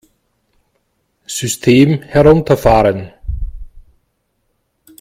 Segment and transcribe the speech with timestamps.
[1.27, 3.11] System herunterfahren!